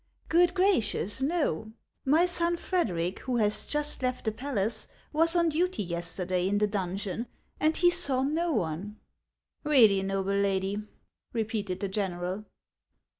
[0.29, 1.73] "Good gracious, no!
[2.05, 6.65] My son Frederic, who has just left the palace, was on duty yesterday in the
[6.65, 7.27] donjon,
[7.59, 8.99] and he saw no one.""
[9.63, 10.81] Really, noble lady?"
[11.33, 12.45] repeated the general.